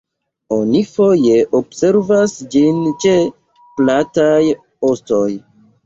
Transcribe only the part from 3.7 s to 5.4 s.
plataj ostoj.